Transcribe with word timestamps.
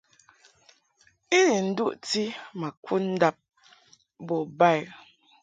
I 1.37 1.39
ni 1.49 1.57
nduʼti 1.69 2.23
ma 2.59 2.69
kud 2.83 3.03
ndab 3.13 3.35
bo 4.27 4.37
ba 4.57 4.69
i. 4.79 4.81